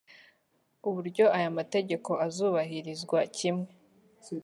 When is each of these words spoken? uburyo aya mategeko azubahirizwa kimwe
uburyo 0.87 1.25
aya 1.37 1.49
mategeko 1.57 2.09
azubahirizwa 2.25 3.19
kimwe 3.37 3.69